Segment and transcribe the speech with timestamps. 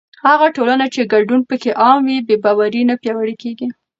[0.27, 3.67] هغه ټولنه چې ګډون پکې عام وي، بې باوري نه پیاوړې کېږي.